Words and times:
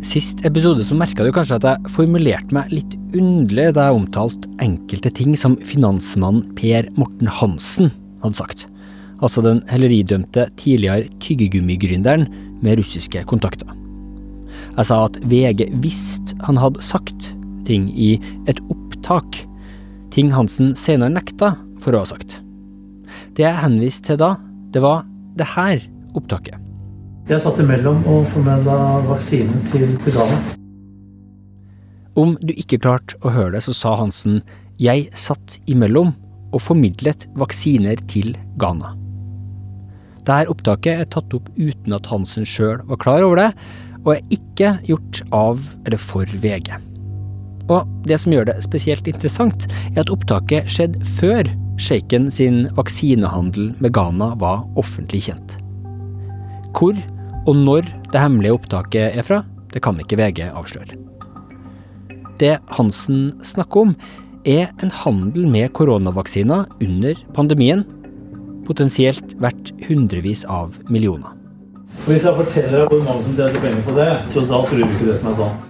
Sist 0.00 0.40
episode 0.48 0.80
så 0.86 0.96
merka 0.96 1.26
du 1.26 1.28
kanskje 1.34 1.58
at 1.58 1.66
jeg 1.68 1.90
formulerte 1.92 2.54
meg 2.56 2.70
litt 2.72 2.94
underlig 3.12 3.66
da 3.76 3.90
jeg 3.90 3.98
omtalte 3.98 4.48
enkelte 4.64 5.10
ting 5.12 5.34
som 5.36 5.58
finansmannen 5.68 6.46
Per 6.56 6.88
Morten 6.96 7.28
Hansen 7.28 7.90
hadde 8.22 8.38
sagt. 8.38 8.64
Altså 9.20 9.44
den 9.44 9.60
helleridømte 9.68 10.46
tidligere 10.60 11.10
tyggegummigründeren 11.20 12.24
med 12.64 12.80
russiske 12.80 13.26
kontakter. 13.28 13.68
Jeg 14.78 14.88
sa 14.88 15.02
at 15.04 15.20
VG 15.28 15.66
visste 15.84 16.38
han 16.48 16.56
hadde 16.60 16.80
sagt 16.84 17.28
ting 17.68 17.90
i 17.92 18.14
et 18.48 18.64
opptak, 18.72 19.42
ting 20.16 20.32
Hansen 20.32 20.72
senere 20.80 21.12
nekta 21.12 21.52
for 21.84 21.92
å 21.92 22.06
ha 22.06 22.08
sagt. 22.08 22.40
Det 23.36 23.44
jeg 23.44 23.60
henviste 23.60 24.14
til 24.14 24.22
da, 24.24 24.32
det 24.72 24.80
var 24.80 25.04
det 25.36 25.52
her 25.52 25.84
opptaket. 26.16 26.69
Jeg 27.30 27.44
satt 27.44 27.60
imellom 27.62 28.00
og 28.10 28.24
formidla 28.32 28.76
vaksinen 29.06 29.60
til, 29.68 29.92
til 30.02 30.16
Ghana. 30.16 30.38
Om 32.18 32.32
du 32.42 32.50
ikke 32.58 32.80
klarte 32.82 33.20
å 33.22 33.30
høre 33.30 33.52
det, 33.54 33.60
så 33.62 33.74
sa 33.76 33.92
Hansen 34.00 34.40
jeg 34.82 35.04
satt 35.14 35.60
imellom 35.70 36.10
og 36.50 36.64
formidlet 36.64 37.28
vaksiner 37.38 38.02
til 38.10 38.32
Ghana. 38.58 38.96
Dette 40.26 40.50
opptaket 40.50 41.04
er 41.04 41.06
tatt 41.14 41.36
opp 41.38 41.46
uten 41.54 41.94
at 41.94 42.10
Hansen 42.10 42.48
sjøl 42.48 42.82
var 42.90 42.98
klar 43.04 43.22
over 43.22 43.38
det, 43.38 43.46
og 44.02 44.16
er 44.16 44.34
ikke 44.34 44.74
gjort 44.90 45.22
av 45.30 45.62
eller 45.84 46.02
for 46.02 46.34
VG. 46.42 46.72
Og 47.70 47.86
det 48.10 48.18
som 48.24 48.34
gjør 48.34 48.50
det 48.50 48.58
spesielt 48.66 49.06
interessant, 49.06 49.68
er 49.94 50.02
at 50.02 50.10
opptaket 50.10 50.66
skjedde 50.66 51.06
før 51.22 51.46
sjeiken 51.78 52.26
sin 52.34 52.64
vaksinehandel 52.74 53.70
med 53.78 53.94
Ghana 53.94 54.32
var 54.42 54.66
offentlig 54.74 55.28
kjent. 55.30 55.60
Hvor 56.74 56.98
og 57.48 57.56
når 57.56 57.88
det 58.12 58.20
hemmelige 58.20 58.56
opptaket 58.56 59.16
er 59.16 59.24
fra, 59.26 59.42
det 59.72 59.82
kan 59.84 59.98
ikke 60.02 60.18
VG 60.20 60.50
avsløre. 60.50 60.98
Det 62.40 62.56
Hansen 62.72 63.30
snakker 63.44 63.86
om, 63.86 63.94
er 64.48 64.70
en 64.82 64.92
handel 65.02 65.48
med 65.48 65.72
koronavaksiner 65.76 66.64
under 66.80 67.18
pandemien, 67.36 67.84
potensielt 68.64 69.34
verdt 69.42 69.74
hundrevis 69.88 70.46
av 70.48 70.78
millioner. 70.88 71.34
Hvis 72.06 72.24
jeg 72.24 72.36
forteller 72.38 72.86
deg 72.86 72.94
hvor 72.94 73.02
mange 73.04 73.26
som 73.26 73.36
tjener 73.36 73.60
penger 73.60 73.82
på 73.84 73.96
det, 73.98 74.12
så 74.32 74.46
da 74.46 74.62
tror 74.64 74.80
du 74.80 74.86
ikke 74.86 75.10
det 75.10 75.18
som 75.20 75.32
er 75.32 75.36
sant. 75.42 75.66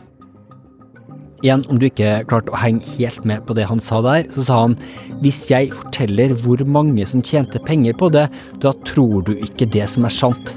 Igjen, 1.40 1.62
om 1.72 1.78
du 1.80 1.86
ikke 1.88 2.18
klarte 2.28 2.52
å 2.52 2.58
henge 2.60 2.84
helt 2.98 3.24
med 3.24 3.46
på 3.48 3.56
det 3.56 3.64
han 3.64 3.80
sa 3.80 4.02
der, 4.04 4.26
så 4.36 4.44
sa 4.44 4.58
han 4.66 4.76
hvis 5.24 5.46
jeg 5.48 5.72
forteller 5.72 6.34
hvor 6.42 6.60
mange 6.68 7.06
som 7.08 7.24
tjente 7.24 7.62
penger 7.64 7.96
på 7.96 8.10
det, 8.12 8.26
da 8.60 8.74
tror 8.84 9.24
du 9.24 9.32
ikke 9.38 9.68
det 9.72 9.88
som 9.88 10.04
er 10.04 10.12
sant. 10.12 10.52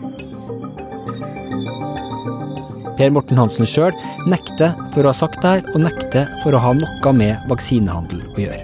Per 2.98 3.10
Morten 3.14 3.40
Hansen 3.40 3.68
sjøl 3.70 3.96
nekter 4.30 4.76
for 4.94 5.04
å 5.04 5.12
ha 5.12 5.18
sagt 5.18 5.42
det 5.42 5.56
her, 5.56 5.66
og 5.74 5.82
nekter 5.86 6.30
for 6.44 6.54
å 6.54 6.62
ha 6.62 6.76
noe 6.78 7.14
med 7.18 7.50
vaksinehandel 7.50 8.22
å 8.36 8.46
gjøre. 8.46 8.62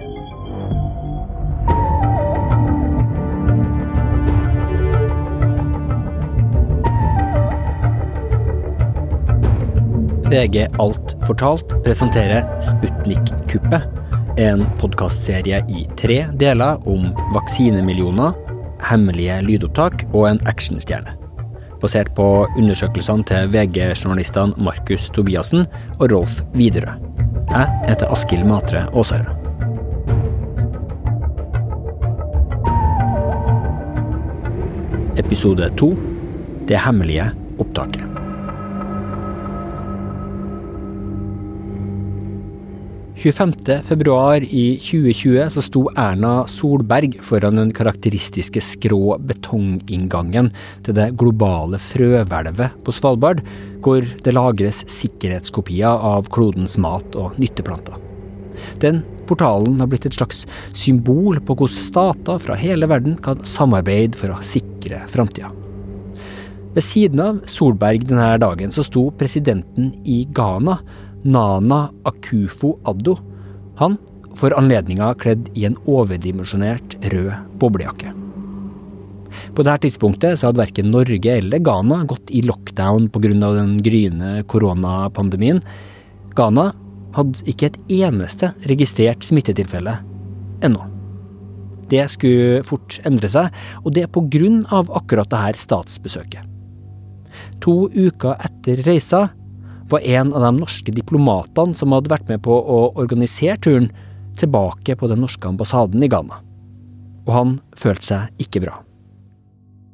VG 10.30 10.68
Alt 10.78 11.16
fortalt 11.26 11.72
presenterer 11.82 12.46
Sputnik-kuppet, 12.62 13.96
en 14.38 14.62
podkastserie 14.78 15.58
i 15.66 15.82
tre 15.98 16.22
deler 16.38 16.78
om 16.88 17.10
vaksinemillioner, 17.34 18.38
hemmelige 18.86 19.40
lydopptak 19.48 20.06
og 20.12 20.30
en 20.30 20.44
actionstjerne 20.48 21.19
basert 21.82 22.12
på 22.16 22.26
undersøkelsene 22.58 23.26
til 23.28 23.50
VG-journalistene 23.54 24.56
Markus 24.60 25.08
Tobiassen 25.14 25.66
og 25.98 26.10
Rolf 26.12 26.40
Widerøe. 26.54 26.96
Jeg 27.50 27.80
heter 27.88 28.12
Askild 28.14 28.46
Matre 28.46 28.86
Aasarød. 28.94 29.36
Episode 35.20 35.72
to 35.76 35.94
Det 36.68 36.78
hemmelige 36.78 37.32
opptaket. 37.58 38.09
25.2 43.20 44.44
i 44.48 44.78
2020 44.80 45.50
så 45.52 45.60
sto 45.60 45.80
Erna 45.92 46.46
Solberg 46.48 47.18
foran 47.20 47.58
den 47.58 47.72
karakteristiske 47.76 48.62
skrå 48.64 49.18
betonginngangen 49.28 50.48
til 50.86 50.96
det 50.96 51.10
globale 51.20 51.76
frøhvelvet 51.84 52.78
på 52.86 52.94
Svalbard, 52.96 53.42
hvor 53.84 54.06
det 54.24 54.32
lagres 54.32 54.80
sikkerhetskopier 54.88 56.00
av 56.12 56.30
klodens 56.32 56.78
mat 56.80 57.18
og 57.20 57.36
nytteplanter. 57.36 58.00
Den 58.80 59.02
portalen 59.28 59.76
har 59.84 59.92
blitt 59.92 60.08
et 60.08 60.16
slags 60.16 60.46
symbol 60.72 61.42
på 61.44 61.58
hvordan 61.60 61.90
stater 61.90 62.40
fra 62.40 62.56
hele 62.56 62.88
verden 62.88 63.20
kan 63.20 63.44
samarbeide 63.44 64.16
for 64.16 64.32
å 64.32 64.40
sikre 64.40 65.04
framtida. 65.12 65.52
Ved 66.72 66.86
siden 66.86 67.20
av 67.20 67.44
Solberg 67.50 68.08
denne 68.08 68.32
dagen 68.40 68.72
så 68.72 68.80
sto 68.86 69.08
presidenten 69.20 69.92
i 70.08 70.22
Ghana, 70.32 70.78
Nana 71.22 71.90
Akufo 72.08 72.78
Addo. 72.88 73.18
Han 73.80 73.96
får 74.38 74.56
anledninga 74.56 75.12
kledd 75.20 75.50
i 75.58 75.66
en 75.68 75.76
overdimensjonert 75.90 76.96
rød 77.12 77.32
boblejakke. 77.60 78.14
På 79.54 79.62
dette 79.62 79.86
tidspunktet 79.86 80.38
så 80.38 80.48
hadde 80.48 80.62
verken 80.62 80.90
Norge 80.90 81.36
eller 81.36 81.62
Ghana 81.62 82.02
gått 82.10 82.30
i 82.30 82.42
lockdown 82.42 83.08
pga. 83.12 83.32
den 83.54 83.82
gryende 83.82 84.42
koronapandemien. 84.46 85.60
Ghana 86.34 86.72
hadde 87.14 87.44
ikke 87.46 87.66
et 87.66 87.78
eneste 87.88 88.54
registrert 88.66 89.24
smittetilfelle 89.26 89.98
ennå. 90.62 90.86
Det 91.90 92.06
skulle 92.10 92.62
fort 92.62 93.00
endre 93.04 93.28
seg, 93.28 93.50
og 93.84 93.94
det 93.94 94.06
av 94.70 94.90
akkurat 94.94 95.30
dette 95.30 95.58
statsbesøket. 95.58 96.46
To 97.60 97.88
uker 97.90 98.38
etter 98.38 98.82
reisa 98.86 99.30
var 99.90 100.06
en 100.06 100.32
av 100.34 100.44
de 100.46 100.52
norske 100.60 100.94
diplomatene 100.94 101.76
som 101.78 101.92
hadde 101.94 102.12
vært 102.12 102.28
med 102.30 102.42
på 102.46 102.54
å 102.54 102.80
organisere 103.00 103.58
turen, 103.62 103.90
tilbake 104.40 104.94
på 104.96 105.08
den 105.10 105.20
norske 105.20 105.48
ambassaden 105.48 106.00
i 106.02 106.08
Ghana. 106.08 106.38
Og 107.26 107.32
han 107.34 107.58
følte 107.76 108.06
seg 108.06 108.46
ikke 108.46 108.62
bra. 108.64 108.78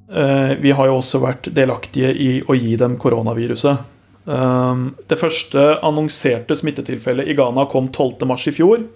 Eh, 0.06 0.54
vi 0.62 0.70
har 0.76 0.86
jo 0.86 1.00
også 1.00 1.18
vært 1.24 1.48
delaktige 1.56 2.12
i 2.14 2.30
å 2.46 2.54
gi 2.54 2.76
dem 2.78 2.94
koronaviruset. 3.00 3.80
Eh, 4.26 4.84
det 5.10 5.18
første 5.18 5.64
annonserte 5.86 6.58
smittetilfellet 6.58 7.26
i 7.26 7.34
Ghana 7.38 7.66
kom 7.72 7.90
12.3 7.90 8.52
i 8.52 8.56
fjor. 8.60 8.86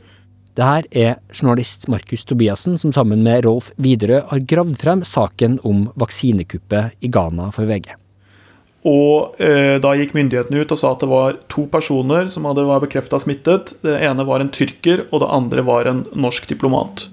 Det 0.58 0.66
her 0.66 0.86
er 0.90 1.18
journalist 1.30 1.86
Markus 1.88 2.24
Tobiassen 2.26 2.78
som 2.78 2.92
sammen 2.94 3.22
med 3.26 3.44
Rolf 3.46 3.70
Widerøe 3.78 4.24
har 4.32 4.46
gravd 4.50 4.80
frem 4.82 5.04
saken 5.06 5.60
om 5.66 5.88
vaksinekuppet 5.98 6.98
i 7.00 7.10
Ghana 7.10 7.50
for 7.54 7.70
VG. 7.70 7.94
Og 8.88 9.36
eh, 9.42 9.76
da 9.82 9.92
gikk 9.98 10.14
myndighetene 10.16 10.62
ut 10.62 10.72
og 10.72 10.78
sa 10.80 10.94
at 10.94 11.02
det 11.04 11.10
var 11.10 11.36
to 11.52 11.66
personer 11.68 12.30
som 12.32 12.46
hadde 12.48 12.64
var 12.64 12.80
bekrefta 12.80 13.20
smittet. 13.20 13.74
Det 13.84 13.98
ene 14.00 14.24
var 14.24 14.40
en 14.40 14.52
tyrker, 14.52 15.04
og 15.10 15.20
det 15.20 15.32
andre 15.36 15.64
var 15.66 15.90
en 15.90 16.04
norsk 16.16 16.48
diplomat. 16.48 17.10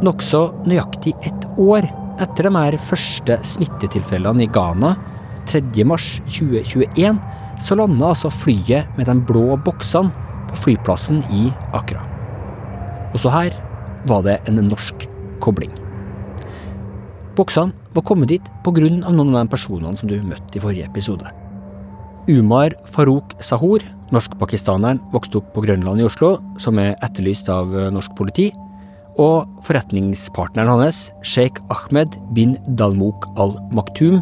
Nokså 0.00 0.46
nøyaktig 0.64 1.12
ett 1.28 1.44
år 1.60 1.84
etter 2.20 2.48
de 2.48 2.54
her 2.56 2.76
første 2.80 3.36
smittetilfellene 3.44 4.46
i 4.46 4.48
Ghana, 4.52 4.94
3.3.2021, 5.50 7.20
så 7.60 7.76
landa 7.76 8.12
altså 8.14 8.32
flyet 8.32 8.96
med 8.96 9.10
de 9.10 9.18
blå 9.28 9.60
boksene 9.66 10.08
på 10.48 10.62
flyplassen 10.64 11.20
i 11.36 11.50
Accra. 11.76 12.09
Også 13.16 13.32
her 13.32 13.54
var 14.08 14.24
det 14.26 14.38
en 14.48 14.62
norsk 14.68 15.06
kobling. 15.42 15.72
Boksene 17.38 17.72
var 17.94 18.04
kommet 18.06 18.28
dit 18.28 18.50
pga. 18.64 18.88
noen 18.90 19.34
av 19.34 19.46
de 19.46 19.50
personene 19.50 19.96
som 19.96 20.08
du 20.08 20.20
møtte 20.22 20.58
i 20.58 20.60
forrige 20.60 20.86
episode. 20.86 21.26
Umar 22.28 22.74
Farouk 22.84 23.34
Sahor, 23.40 23.80
norsk-pakistaneren, 24.12 25.00
vokste 25.12 25.38
opp 25.40 25.52
på 25.54 25.64
Grønland 25.64 26.00
i 26.00 26.04
Oslo, 26.04 26.38
som 26.58 26.78
er 26.78 26.96
etterlyst 27.02 27.48
av 27.48 27.72
eh, 27.74 27.90
norsk 27.90 28.14
politi. 28.14 28.50
Og 29.18 29.48
forretningspartneren 29.66 30.70
hans, 30.70 31.10
sjeik 31.22 31.58
Ahmed 31.70 32.14
bin 32.36 32.56
Dalmouk 32.78 33.26
al 33.40 33.56
Maktoum, 33.72 34.20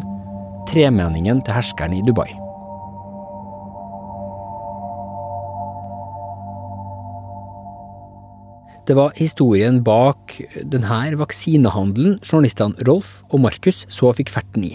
tremenningen 0.69 1.43
til 1.45 1.59
herskeren 1.59 1.97
i 1.97 2.05
Dubai. 2.07 2.48
Det 8.89 8.95
var 8.97 9.11
historien 9.13 9.83
bak 9.85 10.31
denne 10.65 11.11
vaksinehandelen 11.19 12.15
journalistene 12.25 12.87
Rolf 12.87 13.19
og 13.29 13.43
Markus 13.43 13.83
så 13.93 14.09
fikk 14.17 14.31
ferten 14.33 14.63
i. 14.65 14.71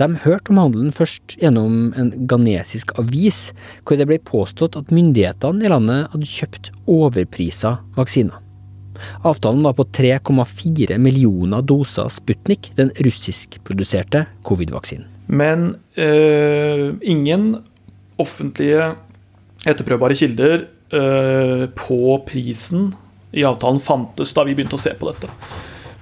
De 0.00 0.06
hørte 0.22 0.48
om 0.54 0.60
handelen 0.62 0.94
først 0.96 1.34
gjennom 1.36 1.90
en 2.00 2.08
ghanesisk 2.30 2.94
avis, 2.96 3.50
hvor 3.84 4.00
det 4.00 4.06
ble 4.08 4.16
påstått 4.16 4.78
at 4.80 4.94
myndighetene 4.96 5.60
i 5.60 5.72
landet 5.74 6.08
hadde 6.14 6.30
kjøpt 6.30 6.70
overprisa 6.88 7.74
vaksiner. 7.98 8.40
Avtalen 9.28 9.60
var 9.68 9.76
på 9.76 9.84
3,4 9.92 10.96
millioner 10.96 11.60
doser 11.68 12.08
Sputnik, 12.08 12.70
den 12.80 12.94
russiskproduserte 12.96 14.24
covid-vaksinen. 14.48 15.04
Men 15.28 15.74
øh, 16.00 16.96
ingen 17.04 17.58
offentlige 18.16 18.94
etterprøvbare 19.68 20.16
kilder 20.16 20.64
øh, 20.96 21.68
på 21.76 22.18
prisen 22.24 22.94
i 23.32 23.44
avtalen 23.48 23.80
fantes 23.80 24.34
da 24.36 24.44
vi 24.46 24.54
begynte 24.56 24.76
å 24.78 24.82
se 24.82 24.92
på 24.98 25.08
dette. 25.10 25.30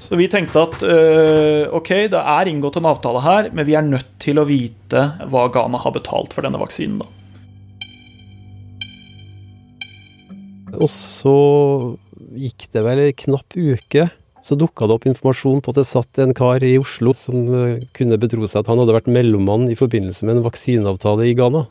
Så 0.00 0.17
vi 0.17 0.31
tenkte 0.32 0.62
at 0.65 0.81
øh, 0.82 1.69
ok, 1.77 1.91
det 2.11 2.21
er 2.21 2.49
inngått 2.49 2.79
en 2.81 2.88
avtale 2.88 3.21
her, 3.25 3.50
men 3.53 3.67
vi 3.69 3.77
er 3.77 3.85
nødt 3.85 4.15
til 4.23 4.41
å 4.41 4.47
vite 4.49 5.05
hva 5.31 5.47
Ghana 5.53 5.82
har 5.82 5.94
betalt 5.94 6.32
for 6.35 6.47
denne 6.47 6.61
vaksinen. 6.61 7.03
da. 7.03 7.09
Og 10.81 10.88
så 10.88 11.37
gikk 12.41 12.71
det 12.73 12.82
vel 12.87 13.05
en 13.05 13.17
knapp 13.27 13.59
uke, 13.59 14.09
så 14.41 14.56
dukka 14.56 14.88
det 14.88 14.97
opp 14.97 15.09
informasjon 15.11 15.61
på 15.61 15.75
at 15.75 15.83
det 15.83 15.88
satt 15.91 16.21
en 16.23 16.33
kar 16.37 16.65
i 16.65 16.79
Oslo 16.81 17.12
som 17.17 17.44
øh, 17.53 17.83
kunne 17.97 18.19
betro 18.21 18.49
seg 18.49 18.65
at 18.65 18.73
han 18.73 18.81
hadde 18.81 18.97
vært 18.97 19.11
mellommann 19.12 19.69
i 19.69 19.76
forbindelse 19.76 20.25
med 20.25 20.38
en 20.38 20.47
vaksineavtale 20.49 21.29
i 21.29 21.37
Ghana. 21.37 21.67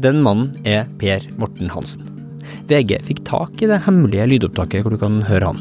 Den 0.00 0.24
mannen 0.24 0.56
er 0.64 0.88
Per 1.00 1.28
Morten 1.36 1.72
Hansen. 1.72 2.25
VG 2.70 3.00
fikk 3.06 3.24
tak 3.28 3.62
i 3.62 3.70
det 3.70 3.82
hemmelige 3.86 4.28
lydopptaket 4.32 4.84
hvor 4.84 4.94
du 4.94 5.00
kan 5.00 5.20
høre 5.26 5.52
han. 5.52 5.60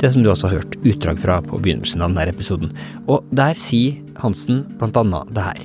Det 0.00 0.10
som 0.12 0.24
du 0.24 0.30
også 0.30 0.50
har 0.50 0.60
hørt 0.60 0.76
utdrag 0.84 1.20
fra 1.22 1.38
på 1.44 1.58
begynnelsen 1.62 2.04
av 2.04 2.12
denne 2.12 2.28
episoden. 2.34 2.74
Og 3.08 3.24
der 3.36 3.56
sier 3.60 3.96
Hansen 4.20 4.64
blant 4.76 4.98
annet 5.00 5.32
det 5.36 5.46
her. 5.46 5.64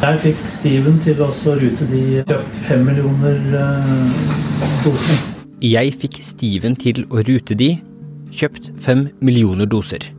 Der 0.00 0.18
fikk 0.18 0.40
Steven 0.50 0.98
til 1.02 1.20
å 1.22 1.28
rute 1.30 1.86
de 1.90 2.02
kjøpt 2.26 2.58
fem 2.64 2.82
millioner 2.88 3.38
uh, 3.54 4.24
doser. 4.82 5.22
Jeg 5.64 5.94
fikk 6.02 6.18
Steven 6.24 6.74
til 6.76 7.04
å 7.08 7.22
rute 7.24 7.56
de, 7.56 7.70
kjøpt 8.34 8.72
fem 8.82 9.06
millioner 9.24 9.70
doser. 9.70 10.10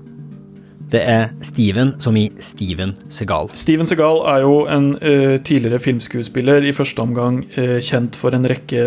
Det 0.96 1.02
er 1.04 1.34
Steven 1.44 1.90
som 2.00 2.16
i 2.16 2.30
Steven 2.40 2.94
Segal. 3.12 3.50
Steven 3.58 3.90
Segal 3.90 4.22
er 4.32 4.46
jo 4.46 4.62
en 4.72 4.94
uh, 5.02 5.36
tidligere 5.44 5.82
filmskuespiller, 5.84 6.64
i 6.64 6.72
første 6.76 7.04
omgang 7.04 7.42
uh, 7.58 7.82
kjent 7.84 8.16
for 8.16 8.32
en 8.38 8.48
rekke 8.48 8.84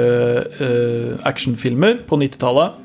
uh, 0.57 1.19
actionfilmer 1.29 2.01
på 2.09 2.17
90-tallet. 2.23 2.79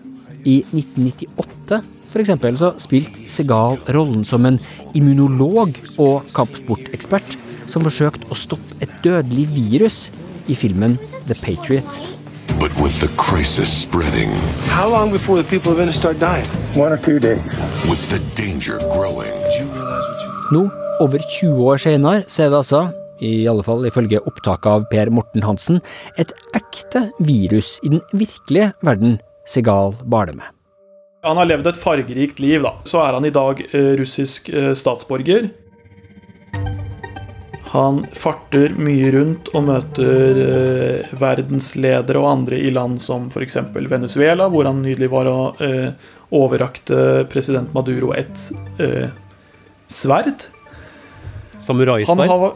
I 0.44 0.58
1998 0.74 1.80
for 2.14 2.22
eksempel, 2.22 2.58
så 2.60 2.74
spilte 2.84 3.24
Segal 3.32 3.80
rollen 3.96 4.26
som 4.28 4.44
en 4.46 4.60
immunolog 4.94 5.80
og 5.98 6.28
kampsportekspert 6.36 7.38
som 7.72 7.88
forsøkte 7.88 8.28
å 8.30 8.38
stoppe 8.38 8.78
et 8.84 8.92
dødelig 9.06 9.48
virus 9.56 10.04
i 10.52 10.58
filmen 10.60 11.00
The 11.24 11.40
Patriot. 11.40 12.23
But 12.64 12.72
with 12.80 12.96
the 13.02 13.12
crisis 13.18 13.70
spreading, 13.82 14.30
How 14.72 14.88
long 14.90 15.12
before 15.12 15.36
the 15.36 15.50
people 15.50 15.72
of 15.74 15.78
Venice 15.78 15.98
start 15.98 16.18
dying? 16.20 16.46
One 16.84 16.94
or 16.94 16.98
two 16.98 17.20
days. 17.20 17.62
with 17.90 18.04
the 18.10 18.20
danger 18.42 18.78
growing, 18.94 19.34
Nå, 20.52 20.70
over 21.00 21.18
20 21.42 21.60
år 21.60 21.78
senere, 21.78 22.24
så 22.28 22.44
er 22.44 22.50
det 22.50 22.58
altså, 22.58 22.88
i 23.20 23.48
alle 23.48 23.64
fall 23.64 23.84
ifølge 23.86 24.22
opptaket 24.28 24.70
av 24.72 24.86
Per 24.92 25.12
Morten 25.12 25.44
Hansen, 25.44 25.82
et 26.18 26.32
ekte 26.56 27.10
virus 27.20 27.80
i 27.84 27.92
den 27.98 28.02
virkelige 28.14 28.72
verden 28.80 29.20
Segal 29.48 29.92
baler 30.08 30.40
med. 30.40 30.48
Han 31.28 31.38
har 31.38 31.52
levd 31.52 31.68
et 31.68 31.78
fargerikt 31.84 32.40
liv, 32.40 32.64
da. 32.64 32.78
Så 32.88 33.04
er 33.04 33.20
han 33.20 33.28
i 33.28 33.34
dag 33.36 33.60
eh, 33.74 33.92
russisk 34.00 34.48
eh, 34.50 34.72
statsborger. 34.72 35.50
Han 37.74 38.04
farter 38.14 38.76
mye 38.78 39.10
rundt 39.16 39.50
og 39.58 39.64
møter 39.66 40.42
eh, 40.44 41.14
verdensledere 41.18 42.22
og 42.22 42.30
andre 42.30 42.60
i 42.62 42.70
land 42.74 43.00
som 43.02 43.32
f.eks. 43.34 43.58
Venezuela, 43.74 44.46
hvor 44.54 44.70
han 44.70 44.84
nydelig 44.86 45.10
var 45.10 45.30
og 45.32 45.64
eh, 45.66 45.90
overrakte 46.34 47.24
president 47.34 47.74
Maduro 47.74 48.14
et 48.14 48.46
eh, 48.78 49.10
sverd. 49.90 50.46
Han 51.54 51.66
Samuraisverd. 51.66 52.30
har 52.30 52.54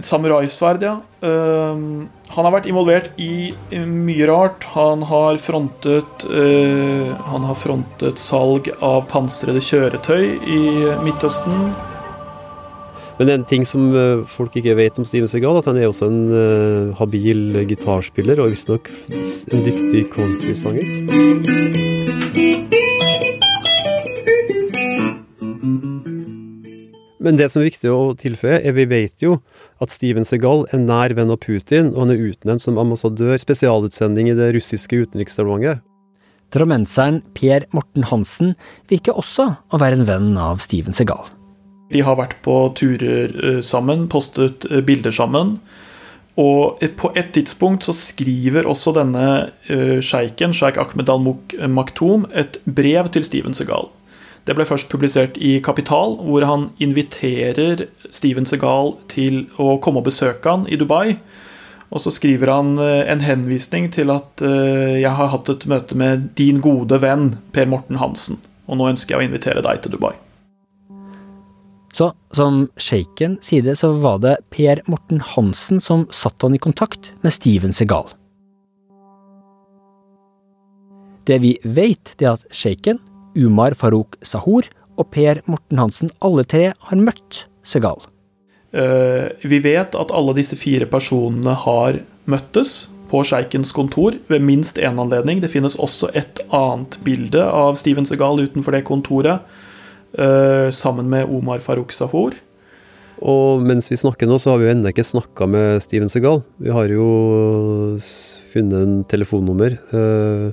et 0.00 0.06
samuraisverd, 0.08 0.82
ja. 0.86 0.94
Ehm, 1.26 2.08
han 2.30 2.46
har 2.46 2.54
vært 2.54 2.68
involvert 2.70 3.10
i 3.20 3.52
mye 3.74 4.26
rart. 4.30 4.64
Han 4.76 5.02
har 5.10 5.36
frontet 5.42 6.24
eh, 6.30 7.10
Han 7.32 7.44
har 7.48 7.58
frontet 7.58 8.20
salg 8.22 8.70
av 8.80 9.04
pansrede 9.10 9.60
kjøretøy 9.64 10.38
i 10.46 10.60
Midtøsten. 11.04 11.72
Men 13.20 13.28
en 13.34 13.42
ting 13.44 13.66
som 13.68 13.90
øh, 13.92 14.22
folk 14.24 14.54
ikke 14.56 14.72
vet 14.78 14.96
om 14.96 15.04
Steven 15.04 15.28
Segal, 15.28 15.58
at 15.60 15.66
han 15.68 15.76
er 15.76 15.90
også 15.90 16.06
en 16.08 16.20
uh, 16.32 16.94
habil 16.96 17.58
gitarspiller, 17.68 18.40
og 18.40 18.54
visstnok 18.54 18.88
en 19.52 19.60
dyktig 19.66 20.06
countrysanger. 20.14 20.86
Men 27.20 27.36
det 27.36 27.50
som 27.52 27.60
er 27.60 27.68
viktig 27.68 27.90
å 27.92 28.14
tilføye, 28.16 28.62
er 28.64 28.72
vi 28.78 28.86
vet 28.88 29.20
jo 29.20 29.34
at 29.84 29.92
Steven 29.92 30.24
Segal 30.24 30.64
er 30.72 30.80
nær 30.80 31.12
venn 31.18 31.34
av 31.34 31.42
Putin, 31.44 31.90
og 31.92 32.06
han 32.06 32.14
er 32.14 32.22
utnevnt 32.30 32.64
som 32.64 32.80
ambassadør, 32.80 33.36
spesialutsending 33.42 34.30
i 34.32 34.38
det 34.38 34.54
russiske 34.56 35.02
utenriksdepartementet. 35.04 35.84
Drammenseren 36.56 37.20
Per 37.36 37.68
Morten 37.76 38.08
Hansen 38.08 38.56
virker 38.88 39.20
også 39.20 39.50
å 39.68 39.82
være 39.84 40.00
en 40.00 40.08
venn 40.08 40.32
av 40.40 40.64
Steven 40.64 40.96
Segal. 40.96 41.28
De 41.90 42.02
har 42.06 42.18
vært 42.18 42.38
på 42.44 42.56
turer 42.78 43.32
eh, 43.34 43.60
sammen, 43.66 44.06
postet 44.10 44.66
eh, 44.70 44.82
bilder 44.86 45.14
sammen. 45.14 45.58
Og 46.40 46.80
på 46.96 47.10
et 47.18 47.32
tidspunkt 47.34 47.84
så 47.84 47.92
skriver 47.92 48.64
også 48.70 48.94
denne 48.96 49.24
uh, 49.68 49.98
sjeiken, 50.00 50.54
sjeik 50.56 50.78
Ahmed 50.80 51.10
al-Maktoum, 51.10 52.22
et 52.32 52.56
brev 52.64 53.10
til 53.12 53.26
Steven 53.26 53.52
Segal. 53.52 53.90
Det 54.46 54.54
ble 54.56 54.64
først 54.64 54.88
publisert 54.88 55.36
i 55.36 55.58
Kapital, 55.60 56.14
hvor 56.22 56.46
han 56.48 56.70
inviterer 56.80 57.84
Steven 58.14 58.48
Segal 58.48 58.94
til 59.12 59.42
å 59.60 59.74
komme 59.84 60.00
og 60.00 60.08
besøke 60.08 60.54
han 60.54 60.64
i 60.70 60.78
Dubai. 60.80 61.18
Og 61.90 62.06
så 62.06 62.14
skriver 62.14 62.54
han 62.54 62.78
en 62.78 63.26
henvisning 63.26 63.90
til 63.92 64.14
at 64.14 64.40
jeg 64.40 65.12
har 65.18 65.34
hatt 65.34 65.50
et 65.50 65.68
møte 65.68 65.98
med 65.98 66.30
din 66.40 66.62
gode 66.64 67.02
venn 67.02 67.34
Per 67.52 67.68
Morten 67.68 68.00
Hansen, 68.00 68.40
og 68.70 68.80
nå 68.80 68.92
ønsker 68.94 69.18
jeg 69.18 69.26
å 69.26 69.28
invitere 69.28 69.66
deg 69.66 69.82
til 69.82 69.98
Dubai. 69.98 70.14
Så 71.96 72.12
som 72.36 72.64
sjeiken 72.78 73.36
sier 73.42 73.64
det, 73.66 73.76
så 73.80 73.90
var 73.98 74.20
det 74.22 74.36
Per 74.54 74.82
Morten 74.90 75.22
Hansen 75.32 75.80
som 75.82 76.06
satte 76.14 76.46
han 76.46 76.54
i 76.54 76.62
kontakt 76.62 77.12
med 77.24 77.34
Steven 77.34 77.74
Segal. 77.74 78.06
Det 81.26 81.40
vi 81.42 81.56
vet, 81.62 82.14
det 82.18 82.26
er 82.26 82.38
at 82.38 82.46
sjeiken, 82.54 83.00
Umar 83.38 83.76
Farouk 83.78 84.16
Sahur 84.26 84.66
og 84.98 85.10
Per 85.14 85.42
Morten 85.50 85.78
Hansen 85.78 86.10
alle 86.24 86.46
tre 86.48 86.70
har 86.74 87.02
møtt 87.02 87.44
Segal. 87.66 88.00
Eh, 88.72 89.30
Vi 89.42 89.58
vet 89.58 89.94
at 89.98 90.14
alle 90.14 90.34
disse 90.34 90.56
fire 90.58 90.86
personene 90.86 91.54
har 91.54 92.00
møttes 92.30 92.88
på 93.10 93.22
sjeikens 93.26 93.72
kontor 93.74 94.14
ved 94.30 94.42
minst 94.46 94.78
én 94.78 94.98
anledning. 95.02 95.40
Det 95.42 95.50
finnes 95.50 95.76
også 95.76 96.12
et 96.14 96.40
annet 96.54 96.98
bilde 97.04 97.42
av 97.42 97.74
Steven 97.76 98.06
Segal 98.06 98.38
utenfor 98.38 98.76
det 98.76 98.84
kontoret, 98.86 99.42
sammen 100.14 101.06
med 101.10 101.28
Omar 101.30 101.60
Farouk 101.62 101.92
Sahor. 101.94 102.34
Og 103.20 103.60
mens 103.60 103.90
vi 103.92 103.98
snakker 104.00 104.28
nå, 104.28 104.38
så 104.40 104.54
har 104.54 104.60
vi 104.60 104.68
jo 104.68 104.72
ennå 104.72 104.92
ikke 104.92 105.04
snakka 105.04 105.48
med 105.50 105.82
Steven 105.84 106.08
Segal. 106.08 106.40
Vi 106.56 106.72
har 106.72 106.88
jo 106.88 107.98
funnet 108.52 108.80
en 108.80 108.96
telefonnummer, 109.04 109.76
eh, 109.92 110.46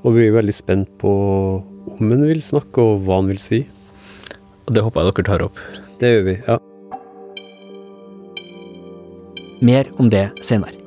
og 0.00 0.16
vi 0.16 0.26
er 0.26 0.38
veldig 0.38 0.56
spent 0.56 0.88
på 1.00 1.12
om 1.98 2.08
han 2.08 2.24
vil 2.24 2.40
snakke, 2.44 2.80
og 2.80 3.04
hva 3.04 3.20
han 3.20 3.28
vil 3.28 3.42
si. 3.42 3.66
Og 4.64 4.74
det 4.76 4.84
håper 4.86 5.04
jeg 5.04 5.12
dere 5.12 5.28
tar 5.28 5.46
opp. 5.50 5.62
Det 6.00 6.14
gjør 6.14 6.26
vi, 6.30 6.36
ja. 6.48 6.58
Mer 9.60 9.92
om 10.00 10.08
det 10.08 10.30
senere. 10.40 10.79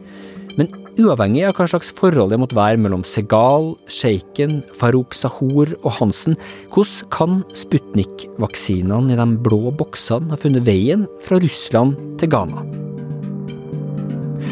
Uavhengig 0.93 1.41
av 1.47 1.55
hva 1.57 1.65
slags 1.65 1.89
forhold 1.97 2.29
det 2.29 2.38
måtte 2.38 2.57
være 2.57 2.77
mellom 2.77 3.01
Segal, 3.07 3.71
sjeiken, 3.89 4.59
Farouk 4.77 5.15
Sahor 5.17 5.71
og 5.79 5.95
Hansen, 5.97 6.35
hvordan 6.69 7.09
kan 7.13 7.39
Sputnik-vaksinene 7.57 9.15
i 9.15 9.17
de 9.17 9.25
blå 9.41 9.71
boksene 9.73 10.29
ha 10.29 10.38
funnet 10.38 10.67
veien 10.67 11.07
fra 11.25 11.39
Russland 11.41 11.97
til 12.21 12.29
Ghana? 12.35 12.62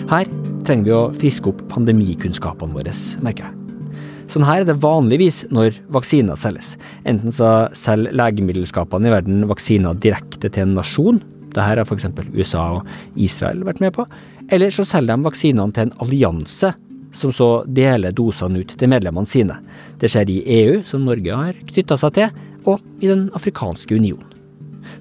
Her 0.10 0.34
trenger 0.66 0.88
vi 0.88 0.96
å 0.98 1.04
friske 1.22 1.54
opp 1.54 1.62
pandemikunnskapene 1.70 2.74
våre, 2.74 2.96
merker 3.22 3.46
jeg. 3.46 4.02
Sånn 4.34 4.48
her 4.48 4.64
er 4.64 4.72
det 4.72 4.80
vanligvis 4.82 5.44
når 5.54 5.78
vaksiner 5.94 6.40
selges. 6.40 6.74
Enten 7.06 7.36
så 7.36 7.70
selger 7.78 8.18
legemiddelskapene 8.18 9.12
i 9.12 9.14
verden 9.14 9.46
vaksiner 9.52 9.94
direkte 10.02 10.50
til 10.50 10.66
en 10.66 10.78
nasjon, 10.80 11.22
det 11.54 11.62
her 11.62 11.78
har 11.78 11.86
f.eks. 11.86 12.10
USA 12.34 12.66
og 12.80 13.20
Israel 13.20 13.62
vært 13.68 13.82
med 13.84 13.94
på, 13.94 14.08
eller 14.52 14.74
så 14.74 14.86
selger 14.88 15.16
de 15.16 15.28
vaksinene 15.28 15.74
til 15.76 15.88
en 15.88 15.94
allianse, 16.04 16.74
som 17.16 17.32
så 17.36 17.50
deler 17.68 18.16
dosene 18.16 18.62
ut 18.64 18.74
til 18.80 18.92
medlemmene 18.92 19.28
sine. 19.28 19.58
Det 20.00 20.12
skjer 20.12 20.32
i 20.32 20.42
EU, 20.60 20.82
som 20.88 21.06
Norge 21.08 21.36
har 21.36 21.58
knytta 21.72 21.98
seg 22.00 22.16
til, 22.18 22.38
og 22.68 22.84
i 23.02 23.10
Den 23.10 23.30
afrikanske 23.36 23.96
union. 23.96 24.24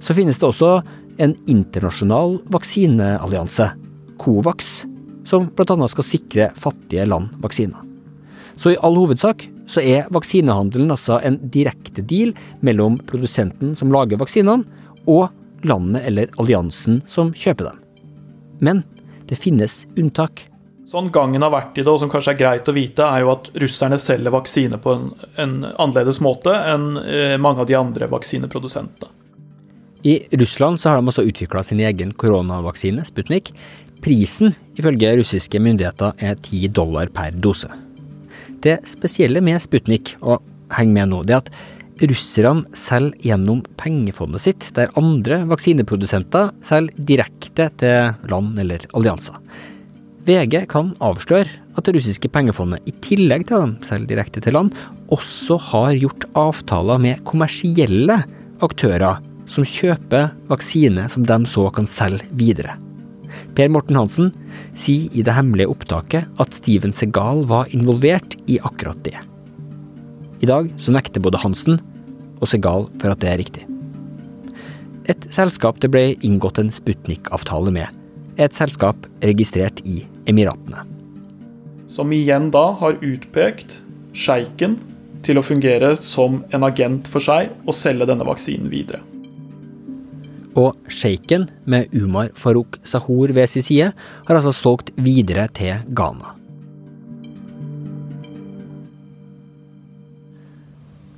Så 0.00 0.14
finnes 0.16 0.38
det 0.40 0.48
også 0.48 0.80
en 1.20 1.34
internasjonal 1.50 2.38
vaksineallianse, 2.52 3.70
COVAX, 4.20 4.70
som 5.28 5.50
bl.a. 5.56 5.88
skal 5.92 6.06
sikre 6.06 6.50
fattige 6.56 7.06
land 7.08 7.34
vaksiner. 7.42 7.82
Så 8.56 8.74
i 8.74 8.78
all 8.84 8.96
hovedsak 8.98 9.46
så 9.70 9.82
er 9.84 10.08
vaksinehandelen 10.12 10.90
altså 10.92 11.20
en 11.24 11.38
direkte 11.52 12.02
deal 12.02 12.32
mellom 12.66 12.98
produsenten 13.08 13.76
som 13.78 13.92
lager 13.92 14.20
vaksinene, 14.20 14.66
og 15.08 15.30
landet 15.64 16.04
eller 16.08 16.32
alliansen 16.40 17.00
som 17.08 17.32
kjøper 17.36 17.70
dem. 17.70 17.78
Men 18.60 18.82
det 19.30 19.38
finnes 19.38 19.84
unntak. 19.96 20.44
Sånn 20.90 21.12
gangen 21.14 21.44
har 21.44 21.52
vært 21.54 21.78
i 21.78 21.84
det, 21.84 21.90
og 21.92 22.00
som 22.02 22.10
kanskje 22.10 22.32
er 22.34 22.40
greit 22.40 22.68
å 22.68 22.74
vite, 22.74 23.06
er 23.06 23.22
jo 23.22 23.30
at 23.36 23.52
russerne 23.62 23.98
selger 24.02 24.34
vaksine 24.34 24.80
på 24.82 24.96
en, 24.96 25.04
en 25.38 25.52
annerledes 25.70 26.18
måte 26.24 26.50
enn 26.50 26.96
eh, 27.04 27.36
mange 27.38 27.62
av 27.62 27.68
de 27.70 27.78
andre 27.78 28.10
vaksineprodusentene. 28.10 29.14
I 30.02 30.16
Russland 30.40 30.80
så 30.80 30.88
har 30.88 30.98
de 30.98 31.12
også 31.12 31.26
utvikla 31.28 31.62
sin 31.62 31.82
egen 31.84 32.14
koronavaksine, 32.16 33.04
Sputnik. 33.04 33.52
Prisen, 34.00 34.54
ifølge 34.80 35.12
russiske 35.20 35.60
myndigheter, 35.60 36.14
er 36.16 36.38
10 36.40 36.72
dollar 36.72 37.12
per 37.12 37.36
dose. 37.36 37.68
Det 38.64 38.78
spesielle 38.88 39.42
med 39.44 39.60
Sputnik, 39.62 40.14
og 40.24 40.40
heng 40.72 40.94
med 40.96 41.12
nå, 41.12 41.20
det 41.28 41.36
er 41.36 41.44
at 41.44 41.52
russerne 42.08 42.64
selger 42.76 43.18
gjennom 43.30 43.60
pengefondet 43.80 44.44
sitt, 44.44 44.68
der 44.76 44.92
andre 44.98 45.42
vaksineprodusenter 45.50 46.54
selger 46.64 47.06
direkte 47.10 47.68
til 47.80 48.30
land 48.30 48.58
eller 48.62 48.86
allianser. 48.96 49.36
VG 50.28 50.66
kan 50.70 50.92
avsløre 51.02 51.48
at 51.76 51.86
det 51.86 51.96
russiske 51.96 52.28
pengefondet, 52.32 52.82
i 52.88 52.92
tillegg 53.04 53.46
til 53.48 53.56
å 53.56 53.70
selge 53.86 54.12
direkte 54.12 54.42
til 54.44 54.56
land, 54.56 54.74
også 55.12 55.56
har 55.70 55.96
gjort 55.96 56.28
avtaler 56.38 57.00
med 57.02 57.24
kommersielle 57.28 58.20
aktører 58.64 59.20
som 59.50 59.66
kjøper 59.66 60.30
vaksine 60.50 61.08
som 61.10 61.24
de 61.26 61.38
så 61.50 61.66
kan 61.74 61.88
selge 61.88 62.28
videre. 62.38 62.76
Per 63.54 63.70
Morten 63.72 63.98
Hansen 63.98 64.30
sier 64.78 65.10
i 65.14 65.24
det 65.26 65.34
hemmelige 65.34 65.70
opptaket 65.72 66.40
at 66.42 66.54
Steven 66.56 66.94
Segal 66.96 67.44
var 67.50 67.70
involvert 67.74 68.36
i 68.50 68.58
akkurat 68.62 69.00
det. 69.06 69.16
I 70.40 70.48
dag 70.48 70.70
så 70.80 70.94
nekter 70.94 71.22
både 71.22 71.40
Hansen 71.42 71.80
og 72.40 72.48
Segal 72.50 72.88
for 73.00 73.12
at 73.12 73.20
det 73.22 73.30
er 73.30 73.40
riktig. 73.40 73.66
Et 75.10 75.26
selskap 75.32 75.80
det 75.82 75.90
ble 75.92 76.14
inngått 76.26 76.60
en 76.60 76.72
Sputnik-avtale 76.72 77.72
med, 77.74 77.88
er 78.36 78.48
et 78.48 78.56
selskap 78.56 79.08
registrert 79.24 79.82
i 79.88 80.02
Emiratene. 80.30 80.84
Som 81.90 82.12
igjen 82.14 82.50
da 82.54 82.70
har 82.78 83.00
utpekt 83.02 83.80
sjeiken 84.14 84.78
til 85.26 85.40
å 85.40 85.44
fungere 85.44 85.94
som 86.00 86.40
en 86.54 86.64
agent 86.64 87.08
for 87.10 87.24
seg 87.24 87.50
og 87.66 87.76
selge 87.76 88.08
denne 88.08 88.26
vaksinen 88.28 88.70
videre. 88.72 89.02
Og 90.58 90.74
sjeiken, 90.90 91.46
med 91.64 91.92
Umar 91.94 92.32
Farouk 92.34 92.80
Sahur 92.82 93.30
ved 93.34 93.46
sin 93.50 93.62
side, 93.62 93.92
har 94.26 94.38
altså 94.38 94.52
solgt 94.54 94.90
videre 94.98 95.46
til 95.54 95.78
Ghana. 95.94 96.34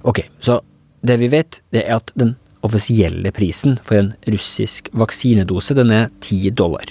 Ok, 0.03 0.25
så 0.43 0.59
det 1.03 1.19
vi 1.19 1.31
vet, 1.33 1.61
det 1.75 1.85
er 1.85 1.99
at 1.99 2.13
den 2.19 2.37
offisielle 2.63 3.33
prisen 3.35 3.79
for 3.83 3.99
en 3.99 4.13
russisk 4.31 4.89
vaksinedose, 4.95 5.75
den 5.75 5.91
er 5.91 6.11
ti 6.23 6.39
dollar. 6.51 6.87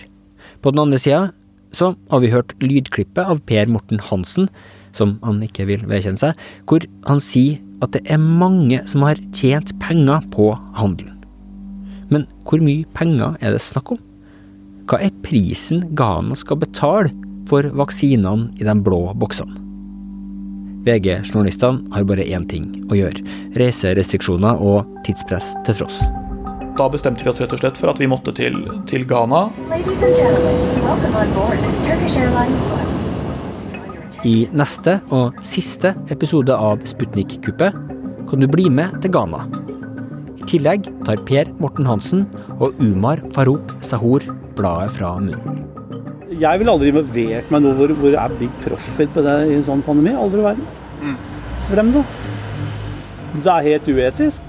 På 0.61 0.73
den 0.73 0.83
andre 0.83 0.99
sida 0.99 1.29
så 1.71 1.93
har 2.11 2.19
vi 2.19 2.31
hørt 2.33 2.53
lydklippet 2.59 3.23
av 3.23 3.39
Per 3.47 3.69
Morten 3.71 4.01
Hansen, 4.03 4.49
som 4.91 5.15
han 5.23 5.39
ikke 5.45 5.65
vil 5.69 5.85
vedkjenne 5.87 6.19
seg, 6.19 6.45
hvor 6.67 6.83
han 7.07 7.23
sier 7.23 7.61
at 7.81 7.95
det 7.95 8.03
er 8.11 8.19
mange 8.19 8.81
som 8.89 9.05
har 9.07 9.19
tjent 9.33 9.71
penger 9.81 10.21
på 10.35 10.51
handelen. 10.77 11.17
Men 12.11 12.27
hvor 12.43 12.59
mye 12.59 12.83
penger 12.97 13.39
er 13.39 13.55
det 13.55 13.63
snakk 13.63 13.95
om? 13.95 14.01
Hva 14.91 14.99
er 14.99 15.15
prisen 15.23 15.85
Ghana 15.95 16.35
skal 16.35 16.59
betale 16.59 17.13
for 17.47 17.63
vaksinene 17.79 18.51
i 18.59 18.67
de 18.67 18.75
blå 18.83 19.05
boksene? 19.15 19.70
VG-journalistene 20.85 21.93
har 21.93 22.05
bare 22.09 22.25
én 22.25 22.47
ting 22.49 22.65
å 22.89 22.97
gjøre, 22.97 23.21
reiserestriksjoner 23.59 24.61
og 24.61 24.89
tidspress 25.05 25.53
til 25.67 25.81
tross. 25.81 26.01
Da 26.77 26.87
bestemte 26.89 27.25
vi 27.25 27.29
oss 27.29 27.41
rett 27.43 27.53
og 27.53 27.61
slett 27.61 27.77
for 27.77 27.91
at 27.91 27.99
vi 28.01 28.07
måtte 28.09 28.33
til, 28.33 28.57
til 28.89 29.03
Ghana. 29.05 29.43
I 34.25 34.35
neste 34.53 34.99
og 35.13 35.41
siste 35.45 35.93
episode 36.13 36.55
av 36.55 36.85
Sputnik-kuppet 36.87 37.77
kan 38.29 38.41
du 38.41 38.47
bli 38.49 38.69
med 38.71 39.01
til 39.03 39.13
Ghana. 39.13 39.43
I 40.41 40.47
tillegg 40.49 40.87
tar 41.05 41.21
Per 41.27 41.51
Morten 41.61 41.89
Hansen 41.89 42.25
og 42.57 42.79
Umar 42.81 43.21
Farouk 43.35 43.75
Sahor 43.85 44.25
bladet 44.57 44.95
fra 44.97 45.17
munnen. 45.21 45.61
Jeg 46.31 46.61
ville 46.61 46.71
aldri 46.71 46.93
involvert 46.93 47.49
meg 47.51 47.59
noe 47.59 47.75
hvor, 47.75 47.91
hvor 47.99 48.13
er 48.15 48.35
big 48.39 48.51
profit 48.63 49.09
på 49.11 49.23
det 49.25 49.33
i 49.49 49.55
en 49.57 49.65
sånn 49.67 49.81
pandemi. 49.83 50.13
Aldri 50.15 50.39
i 50.39 50.45
verden. 50.45 51.17
Hvem 51.71 51.89
da? 51.91 52.03
Det 53.33 53.51
er 53.51 53.67
helt 53.67 53.89
uetisk. 53.91 54.47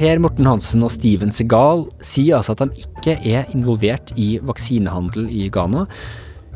Per 0.00 0.20
Morten 0.20 0.48
Hansen 0.48 0.82
og 0.84 0.90
Steven 0.96 1.32
Segal 1.32 1.84
sier 2.00 2.40
altså 2.40 2.56
at 2.56 2.64
de 2.64 2.86
ikke 2.88 3.18
er 3.20 3.52
involvert 3.52 4.16
i 4.16 4.38
vaksinehandel 4.40 5.28
i 5.28 5.50
Ghana. 5.52 5.84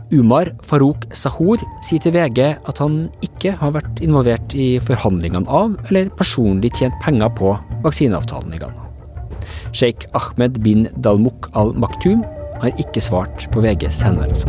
Umar 0.09 0.49
Farouk 0.65 1.05
Sahor 1.13 1.61
sier 1.85 2.01
til 2.01 2.15
VG 2.15 2.41
at 2.57 2.79
han 2.81 3.11
ikke 3.25 3.53
har 3.61 3.75
vært 3.77 4.01
involvert 4.05 4.55
i 4.57 4.79
forhandlingene 4.81 5.49
av, 5.53 5.75
eller 5.91 6.09
personlig 6.17 6.73
tjent 6.79 6.97
penger 7.05 7.29
på, 7.37 7.53
vaksineavtalen 7.85 8.55
i 8.57 8.61
Ghana. 8.63 8.87
Sheikh 9.77 10.09
Ahmed 10.17 10.63
bin 10.65 10.87
Dalmuk 11.05 11.51
al-Maktum 11.53 12.23
har 12.63 12.81
ikke 12.81 13.03
svart 13.05 13.45
på 13.53 13.61
VGs 13.61 14.01
henvendelse. 14.07 14.49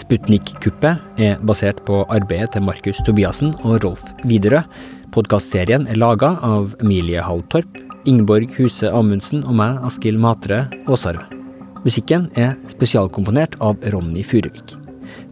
Sputnik-kuppet 0.00 1.20
er 1.20 1.42
basert 1.44 1.82
på 1.84 2.00
arbeidet 2.08 2.54
til 2.54 2.64
Markus 2.64 3.02
Tobiassen 3.04 3.52
og 3.60 3.84
Rolf 3.84 4.06
Widerøe. 4.24 4.64
Podkastserien 5.12 5.84
er 5.92 6.00
laga 6.00 6.38
av 6.44 6.72
Emilie 6.80 7.20
Hall 7.24 7.44
Torp, 7.52 7.76
Ingeborg 8.08 8.54
Huse 8.56 8.88
Amundsen 8.88 9.44
og 9.44 9.56
meg, 9.58 9.78
Askild 9.84 10.20
Matre 10.22 10.64
Aasarød. 10.88 11.36
Musikken 11.84 12.26
er 12.40 12.56
spesialkomponert 12.72 13.56
av 13.64 13.78
Ronny 13.92 14.24
Furuvik. 14.26 14.74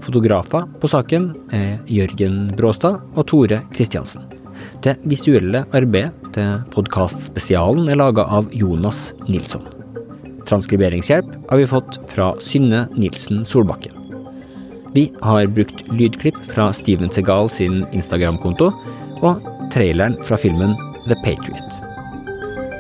Fotografer 0.04 0.66
på 0.80 0.90
saken 0.90 1.30
er 1.56 1.80
Jørgen 1.90 2.52
Bråstad 2.56 3.00
og 3.16 3.26
Tore 3.30 3.62
Kristiansen. 3.74 4.24
Det 4.84 4.96
visuelle 5.08 5.64
arbeidet 5.76 6.12
til 6.36 6.60
podkastspesialen 6.72 7.90
er 7.92 7.98
laga 8.00 8.24
av 8.38 8.48
Jonas 8.54 9.10
Nilsson. 9.26 9.64
Transkriberingshjelp 10.46 11.32
har 11.50 11.60
vi 11.60 11.68
fått 11.70 11.98
fra 12.12 12.30
Synne 12.44 12.86
Nilsen 12.94 13.42
Solbakken. 13.44 13.96
Vi 14.94 15.10
har 15.20 15.50
brukt 15.52 15.82
lydklipp 15.92 16.38
fra 16.52 16.70
Steven 16.76 17.10
Segal 17.12 17.50
sin 17.52 17.82
Instagram-konto, 17.92 18.70
og 19.24 19.50
traileren 19.74 20.16
fra 20.24 20.38
filmen 20.40 20.76
The 21.08 21.18
Patriot. 21.24 21.75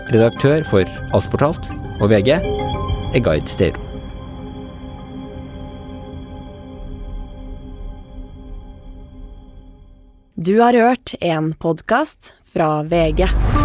Redaktør 0.06 0.62
for 0.70 0.86
Alt 1.16 1.30
fortalt 1.32 1.64
og 1.98 2.10
VG 2.12 2.36
er 2.36 3.22
Gard 3.26 3.50
Steiro. 3.50 3.80
Du 10.36 10.60
har 10.60 10.78
hørt 10.78 11.16
en 11.18 11.54
podkast 11.58 12.36
fra 12.46 12.84
VG. 12.86 13.55